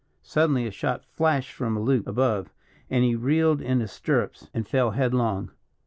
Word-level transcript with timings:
Suddenly 0.23 0.65
a 0.65 0.71
shot 0.71 1.05
flashed 1.05 1.53
from 1.53 1.77
a 1.77 1.79
loop 1.79 2.07
above, 2.07 2.49
and 2.89 3.03
he 3.03 3.13
reeled 3.13 3.61
in 3.61 3.81
his 3.81 3.91
stirrups 3.91 4.49
and 4.51 4.67
fell 4.67 4.89
headlong. 4.97 5.51